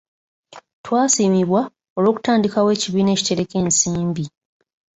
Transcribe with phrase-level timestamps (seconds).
[0.83, 1.61] Twasiimibwa
[1.97, 4.25] olw'okutandikawo ekibiina ekitereka ensimbi.